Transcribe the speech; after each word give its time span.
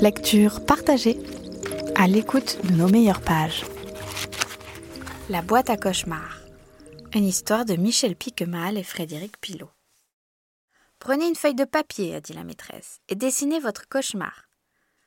Lecture 0.00 0.64
partagée 0.64 1.18
à 1.94 2.06
l'écoute 2.06 2.58
de 2.64 2.72
nos 2.72 2.88
meilleures 2.88 3.20
pages. 3.20 3.66
La 5.28 5.42
boîte 5.42 5.68
à 5.68 5.76
cauchemars. 5.76 6.38
Une 7.12 7.26
histoire 7.26 7.66
de 7.66 7.76
Michel 7.76 8.16
Piquemal 8.16 8.78
et 8.78 8.82
Frédéric 8.82 9.38
Pilot. 9.42 9.68
Prenez 11.00 11.28
une 11.28 11.34
feuille 11.34 11.54
de 11.54 11.66
papier, 11.66 12.14
a 12.14 12.22
dit 12.22 12.32
la 12.32 12.44
maîtresse, 12.44 13.00
et 13.10 13.14
dessinez 13.14 13.60
votre 13.60 13.90
cauchemar. 13.90 14.48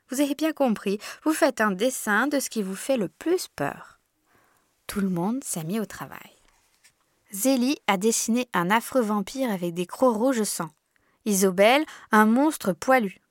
Vous 0.09 0.21
avez 0.21 0.35
bien 0.35 0.53
compris, 0.53 0.99
vous 1.23 1.33
faites 1.33 1.59
un 1.59 1.71
dessin 1.71 2.27
de 2.27 2.39
ce 2.39 2.51
qui 2.51 2.61
vous 2.61 2.75
fait 2.75 2.97
le 2.97 3.07
plus 3.07 3.47
peur. 3.47 3.99
Tout 4.85 5.01
le 5.01 5.09
monde 5.09 5.43
s'est 5.43 5.63
mis 5.63 5.79
au 5.79 5.87
travail. 5.87 6.37
Zélie 7.31 7.79
a 7.87 7.97
dessiné 7.97 8.47
un 8.53 8.69
affreux 8.69 9.01
vampire 9.01 9.51
avec 9.51 9.73
des 9.73 9.87
crocs 9.87 10.15
rouges 10.15 10.43
sang. 10.43 10.69
Isobel, 11.25 11.83
un 12.11 12.27
monstre 12.27 12.73
poilu. 12.73 13.22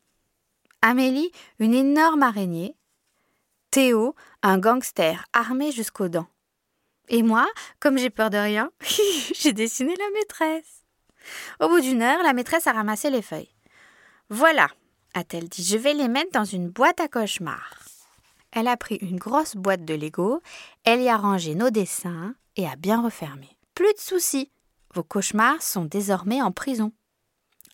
Amélie, 0.82 1.30
une 1.60 1.74
énorme 1.74 2.24
araignée. 2.24 2.76
Théo, 3.70 4.14
un 4.42 4.58
gangster 4.58 5.24
armé 5.32 5.70
jusqu'aux 5.70 6.08
dents. 6.08 6.26
Et 7.08 7.22
moi, 7.22 7.48
comme 7.80 7.98
j'ai 7.98 8.10
peur 8.10 8.30
de 8.30 8.36
rien, 8.36 8.70
j'ai 9.34 9.52
dessiné 9.52 9.94
la 9.96 10.10
maîtresse. 10.14 10.84
Au 11.60 11.68
bout 11.68 11.80
d'une 11.80 12.02
heure, 12.02 12.22
la 12.22 12.32
maîtresse 12.32 12.66
a 12.66 12.72
ramassé 12.72 13.10
les 13.10 13.22
feuilles. 13.22 13.54
Voilà, 14.28 14.68
a-t-elle 15.14 15.48
dit, 15.48 15.64
je 15.64 15.76
vais 15.76 15.94
les 15.94 16.08
mettre 16.08 16.32
dans 16.32 16.44
une 16.44 16.68
boîte 16.68 17.00
à 17.00 17.08
cauchemars. 17.08 17.78
Elle 18.50 18.68
a 18.68 18.76
pris 18.76 18.96
une 18.96 19.18
grosse 19.18 19.56
boîte 19.56 19.84
de 19.84 19.94
Lego, 19.94 20.42
elle 20.84 21.00
y 21.00 21.08
a 21.08 21.16
rangé 21.16 21.54
nos 21.54 21.70
dessins 21.70 22.34
et 22.56 22.66
a 22.66 22.76
bien 22.76 23.02
refermé. 23.02 23.48
Plus 23.74 23.94
de 23.94 23.98
soucis, 23.98 24.50
vos 24.94 25.02
cauchemars 25.02 25.62
sont 25.62 25.84
désormais 25.84 26.42
en 26.42 26.52
prison. 26.52 26.92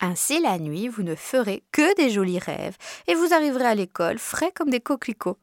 Ainsi, 0.01 0.39
la 0.39 0.57
nuit, 0.59 0.87
vous 0.87 1.03
ne 1.03 1.15
ferez 1.15 1.63
que 1.71 1.95
des 1.95 2.09
jolis 2.09 2.39
rêves 2.39 2.77
et 3.07 3.15
vous 3.15 3.33
arriverez 3.33 3.65
à 3.65 3.75
l'école 3.75 4.17
frais 4.17 4.51
comme 4.53 4.69
des 4.69 4.79
coquelicots. 4.79 5.39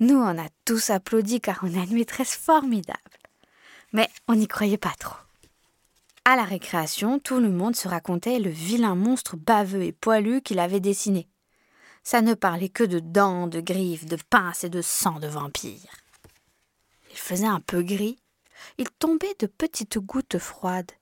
Nous, 0.00 0.16
on 0.16 0.38
a 0.38 0.48
tous 0.64 0.90
applaudi 0.90 1.40
car 1.40 1.60
on 1.62 1.74
a 1.78 1.84
une 1.84 1.94
maîtresse 1.94 2.34
formidable. 2.34 2.98
Mais 3.92 4.08
on 4.28 4.34
n'y 4.34 4.48
croyait 4.48 4.78
pas 4.78 4.94
trop. 4.98 5.16
À 6.24 6.36
la 6.36 6.44
récréation, 6.44 7.18
tout 7.18 7.40
le 7.40 7.50
monde 7.50 7.76
se 7.76 7.88
racontait 7.88 8.38
le 8.38 8.50
vilain 8.50 8.94
monstre 8.94 9.36
baveux 9.36 9.82
et 9.82 9.92
poilu 9.92 10.40
qu'il 10.40 10.58
avait 10.58 10.80
dessiné. 10.80 11.28
Ça 12.04 12.20
ne 12.20 12.34
parlait 12.34 12.68
que 12.68 12.84
de 12.84 12.98
dents, 12.98 13.46
de 13.46 13.60
griffes, 13.60 14.06
de 14.06 14.18
pinces 14.30 14.64
et 14.64 14.68
de 14.68 14.82
sang 14.82 15.18
de 15.18 15.28
vampire. 15.28 15.90
Il 17.10 17.18
faisait 17.18 17.46
un 17.46 17.60
peu 17.60 17.82
gris. 17.82 18.18
Il 18.78 18.88
tombait 18.90 19.34
de 19.38 19.46
petites 19.46 19.98
gouttes 19.98 20.38
froides. 20.38 20.92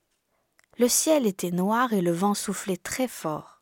Le 0.77 0.87
ciel 0.87 1.27
était 1.27 1.51
noir 1.51 1.93
et 1.93 2.01
le 2.01 2.11
vent 2.11 2.33
soufflait 2.33 2.77
très 2.77 3.07
fort. 3.07 3.61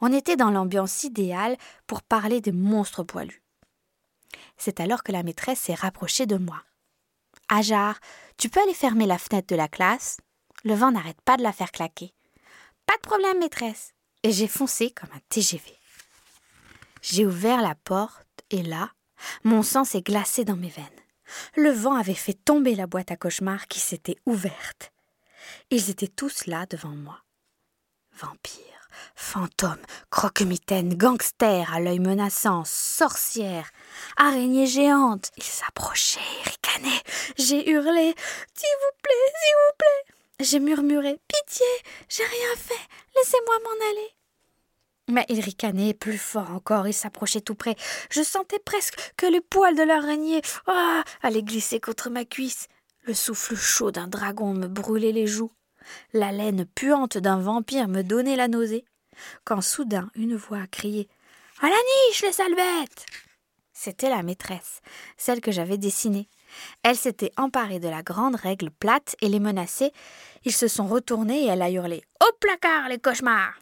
On 0.00 0.12
était 0.12 0.36
dans 0.36 0.50
l'ambiance 0.50 1.04
idéale 1.04 1.56
pour 1.86 2.02
parler 2.02 2.40
des 2.40 2.52
monstres 2.52 3.02
poilus. 3.02 3.42
C'est 4.56 4.80
alors 4.80 5.02
que 5.02 5.12
la 5.12 5.22
maîtresse 5.22 5.60
s'est 5.60 5.74
rapprochée 5.74 6.26
de 6.26 6.36
moi. 6.36 6.62
Ajar, 7.48 7.98
tu 8.36 8.48
peux 8.48 8.60
aller 8.60 8.74
fermer 8.74 9.06
la 9.06 9.18
fenêtre 9.18 9.48
de 9.48 9.56
la 9.56 9.68
classe 9.68 10.18
Le 10.64 10.74
vent 10.74 10.92
n'arrête 10.92 11.20
pas 11.22 11.36
de 11.36 11.42
la 11.42 11.52
faire 11.52 11.70
claquer. 11.70 12.14
Pas 12.86 12.96
de 12.96 13.02
problème, 13.02 13.38
maîtresse. 13.38 13.94
Et 14.22 14.32
j'ai 14.32 14.48
foncé 14.48 14.90
comme 14.90 15.10
un 15.14 15.20
TGV. 15.28 15.76
J'ai 17.02 17.26
ouvert 17.26 17.60
la 17.60 17.74
porte 17.74 18.26
et 18.50 18.62
là, 18.62 18.92
mon 19.44 19.62
sang 19.62 19.84
s'est 19.84 20.02
glacé 20.02 20.44
dans 20.44 20.56
mes 20.56 20.68
veines. 20.68 20.86
Le 21.56 21.70
vent 21.70 21.94
avait 21.94 22.14
fait 22.14 22.34
tomber 22.34 22.74
la 22.74 22.86
boîte 22.86 23.10
à 23.10 23.16
cauchemars 23.16 23.66
qui 23.66 23.80
s'était 23.80 24.18
ouverte. 24.26 24.92
Ils 25.74 25.88
étaient 25.88 26.06
tous 26.06 26.44
là 26.44 26.66
devant 26.66 26.90
moi. 26.90 27.22
Vampires, 28.18 28.90
fantômes, 29.14 29.80
croque-mitaines, 30.10 30.98
gangsters 30.98 31.72
à 31.72 31.80
l'œil 31.80 31.98
menaçant, 31.98 32.64
sorcières, 32.66 33.70
araignées 34.18 34.66
géantes. 34.66 35.30
Ils 35.38 35.42
s'approchaient, 35.42 36.20
ricanaient. 36.44 37.02
J'ai 37.38 37.70
hurlé 37.70 38.14
S'il 38.54 38.76
vous 38.82 38.98
plaît, 39.02 39.32
s'il 39.40 39.54
vous 39.56 39.76
plaît. 39.78 40.14
J'ai 40.40 40.60
murmuré 40.60 41.18
Pitié, 41.26 41.66
j'ai 42.06 42.24
rien 42.24 42.56
fait, 42.58 42.88
laissez-moi 43.16 43.58
m'en 43.64 43.90
aller. 43.92 44.10
Mais 45.08 45.24
ils 45.30 45.40
ricanaient 45.40 45.94
plus 45.94 46.18
fort 46.18 46.50
encore, 46.50 46.86
ils 46.86 46.92
s'approchaient 46.92 47.40
tout 47.40 47.54
près. 47.54 47.76
Je 48.10 48.22
sentais 48.22 48.58
presque 48.58 49.14
que 49.16 49.24
les 49.24 49.40
poils 49.40 49.74
de 49.74 49.84
l'araignée 49.84 50.42
oh, 50.66 51.00
allaient 51.22 51.42
glisser 51.42 51.80
contre 51.80 52.10
ma 52.10 52.26
cuisse. 52.26 52.68
Le 53.04 53.14
souffle 53.14 53.56
chaud 53.56 53.90
d'un 53.90 54.06
dragon 54.06 54.52
me 54.52 54.68
brûlait 54.68 55.12
les 55.12 55.26
joues. 55.26 55.50
La 56.12 56.32
laine 56.32 56.64
puante 56.64 57.18
d'un 57.18 57.38
vampire 57.38 57.88
me 57.88 58.02
donnait 58.02 58.36
la 58.36 58.48
nausée. 58.48 58.84
Quand 59.44 59.60
soudain 59.60 60.10
une 60.14 60.36
voix 60.36 60.62
a 60.62 60.66
crié 60.66 61.08
À 61.60 61.66
la 61.66 61.76
niche, 62.08 62.22
les 62.22 62.32
sales 62.32 62.54
bêtes 62.54 63.06
C'était 63.72 64.10
la 64.10 64.22
maîtresse, 64.22 64.80
celle 65.16 65.40
que 65.40 65.52
j'avais 65.52 65.78
dessinée. 65.78 66.28
Elle 66.82 66.96
s'était 66.96 67.32
emparée 67.36 67.80
de 67.80 67.88
la 67.88 68.02
grande 68.02 68.36
règle 68.36 68.70
plate 68.70 69.16
et 69.20 69.28
les 69.28 69.40
menaçait. 69.40 69.92
Ils 70.44 70.52
se 70.52 70.68
sont 70.68 70.86
retournés 70.86 71.44
et 71.44 71.48
elle 71.48 71.62
a 71.62 71.70
hurlé 71.70 72.02
Au 72.20 72.32
placard, 72.40 72.88
les 72.88 72.98
cauchemars 72.98 73.58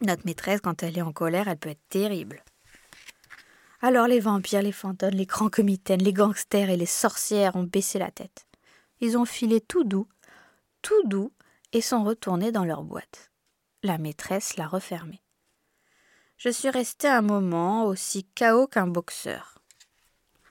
Notre 0.00 0.26
maîtresse, 0.26 0.60
quand 0.60 0.82
elle 0.82 0.98
est 0.98 1.02
en 1.02 1.12
colère, 1.12 1.48
elle 1.48 1.58
peut 1.58 1.70
être 1.70 1.88
terrible. 1.88 2.42
Alors 3.82 4.08
les 4.08 4.20
vampires, 4.20 4.62
les 4.62 4.72
fantômes, 4.72 5.10
les 5.10 5.26
comitaines, 5.26 6.02
les 6.02 6.12
gangsters 6.12 6.70
et 6.70 6.76
les 6.76 6.86
sorcières 6.86 7.56
ont 7.56 7.64
baissé 7.64 7.98
la 7.98 8.10
tête. 8.10 8.46
Ils 9.00 9.18
ont 9.18 9.26
filé 9.26 9.60
tout 9.60 9.84
doux, 9.84 10.08
tout 10.86 11.08
doux, 11.08 11.32
et 11.72 11.80
sont 11.80 12.04
retournés 12.04 12.52
dans 12.52 12.64
leur 12.64 12.84
boîte. 12.84 13.32
La 13.82 13.98
maîtresse 13.98 14.56
l'a 14.56 14.68
refermée. 14.68 15.20
Je 16.36 16.48
suis 16.48 16.70
restée 16.70 17.08
un 17.08 17.22
moment 17.22 17.86
aussi 17.86 18.22
chaos 18.36 18.68
qu'un 18.68 18.86
boxeur. 18.86 19.58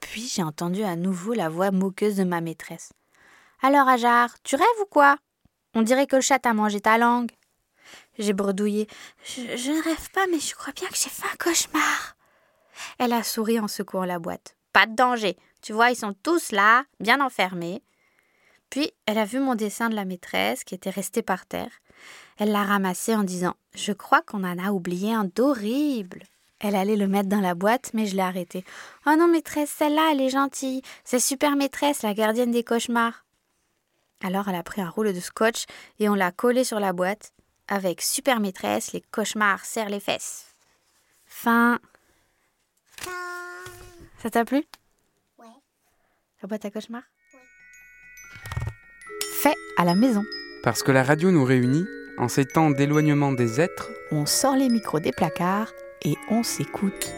Puis 0.01 0.27
j'ai 0.27 0.43
entendu 0.43 0.83
à 0.83 0.97
nouveau 0.97 1.33
la 1.33 1.47
voix 1.47 1.71
moqueuse 1.71 2.17
de 2.17 2.25
ma 2.25 2.41
maîtresse. 2.41 2.91
Alors, 3.61 3.87
Ajar, 3.87 4.35
tu 4.43 4.57
rêves 4.57 4.81
ou 4.81 4.85
quoi? 4.87 5.15
On 5.73 5.83
dirait 5.83 6.05
que 6.05 6.17
le 6.17 6.21
chat 6.21 6.45
a 6.45 6.53
mangé 6.53 6.81
ta 6.81 6.97
langue. 6.97 7.31
J'ai 8.19 8.33
bredouillé. 8.33 8.89
Je, 9.23 9.55
je, 9.55 9.71
ne 9.71 9.83
rêve 9.83 10.11
pas, 10.11 10.27
mais 10.27 10.39
je 10.39 10.53
crois 10.53 10.73
bien 10.73 10.89
que 10.89 10.97
j'ai 10.97 11.09
fait 11.09 11.27
un 11.31 11.37
cauchemar. 11.37 12.17
Elle 12.99 13.13
a 13.13 13.23
souri 13.23 13.57
en 13.57 13.69
secouant 13.69 14.03
la 14.03 14.19
boîte. 14.19 14.57
Pas 14.73 14.85
de 14.85 14.95
danger. 14.95 15.37
Tu 15.61 15.71
vois, 15.71 15.91
ils 15.91 15.95
sont 15.95 16.13
tous 16.23 16.51
là, 16.51 16.83
bien 16.99 17.21
enfermés. 17.21 17.81
Puis 18.69 18.91
elle 19.05 19.17
a 19.17 19.25
vu 19.25 19.39
mon 19.39 19.55
dessin 19.55 19.89
de 19.89 19.95
la 19.95 20.05
maîtresse 20.05 20.63
qui 20.63 20.75
était 20.75 20.89
resté 20.89 21.21
par 21.21 21.45
terre. 21.45 21.71
Elle 22.37 22.51
l'a 22.51 22.63
ramassé 22.63 23.15
en 23.15 23.23
disant 23.23 23.55
Je 23.73 23.93
crois 23.93 24.21
qu'on 24.21 24.43
en 24.43 24.57
a 24.57 24.71
oublié 24.71 25.13
un 25.13 25.25
d'horrible. 25.25 26.23
Elle 26.59 26.75
allait 26.75 26.95
le 26.95 27.07
mettre 27.07 27.29
dans 27.29 27.41
la 27.41 27.53
boîte, 27.53 27.91
mais 27.93 28.05
je 28.05 28.15
l'ai 28.15 28.21
arrêté. 28.21 28.63
Oh 29.05 29.15
non, 29.17 29.27
maîtresse, 29.27 29.69
celle-là, 29.69 30.09
elle 30.11 30.21
est 30.21 30.29
gentille. 30.29 30.81
C'est 31.03 31.19
super 31.19 31.55
maîtresse, 31.55 32.01
la 32.01 32.13
gardienne 32.13 32.51
des 32.51 32.63
cauchemars. 32.63 33.25
Alors 34.21 34.47
elle 34.47 34.55
a 34.55 34.63
pris 34.63 34.81
un 34.81 34.89
rouleau 34.89 35.11
de 35.11 35.19
scotch 35.19 35.65
et 35.99 36.09
on 36.09 36.15
l'a 36.15 36.31
collé 36.31 36.63
sur 36.63 36.79
la 36.79 36.93
boîte. 36.93 37.33
Avec 37.67 38.01
super 38.01 38.39
maîtresse, 38.39 38.93
les 38.93 39.01
cauchemars 39.01 39.65
serrent 39.65 39.89
les 39.89 39.99
fesses. 39.99 40.55
Fin. 41.25 41.79
Ça 44.21 44.29
t'a 44.29 44.45
plu? 44.45 44.63
Ouais. 45.37 45.45
La 46.41 46.47
boîte 46.47 46.65
à 46.65 46.71
cauchemars? 46.71 47.03
Fait 49.45 49.57
à 49.77 49.85
la 49.85 49.93
maison. 49.93 50.25
Parce 50.63 50.81
que 50.81 50.91
la 50.91 51.03
radio 51.03 51.29
nous 51.29 51.43
réunit, 51.43 51.85
en 52.17 52.27
ces 52.27 52.45
temps 52.45 52.71
d'éloignement 52.71 53.31
des 53.31 53.61
êtres, 53.61 53.91
On 54.11 54.25
sort 54.25 54.55
les 54.55 54.69
micros 54.69 54.99
des 54.99 55.11
placards 55.11 55.73
et 56.03 56.15
on 56.29 56.41
s'écoute. 56.41 57.13